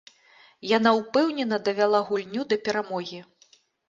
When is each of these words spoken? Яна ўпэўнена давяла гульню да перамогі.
Яна 0.69 0.93
ўпэўнена 0.99 1.59
давяла 1.67 1.99
гульню 2.07 2.41
да 2.55 2.59
перамогі. 2.69 3.21